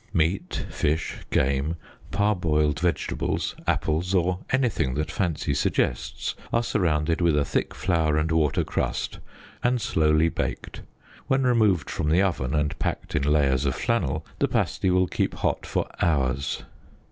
[0.13, 1.75] Meat, fish, game,
[2.09, 8.31] parboiled vegetables, apples or anything that fancy suggests, are surrounded with a thick flour and
[8.31, 9.19] water crust
[9.63, 10.81] and slowly baked.
[11.27, 15.35] When removed from the oven, and packed in layers of flannel, the pasty will keep
[15.35, 16.63] hot for hours.